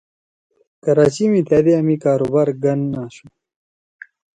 [0.83, 3.27] کراچی می تھأ دیا می کاروبار گن آشُو